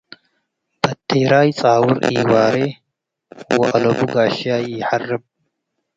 [0.81, 2.55] በ’ቴራይ ጻውር ኢዋሬ
[3.59, 5.23] ወአለቡ ጋሻይ ኢሐርብ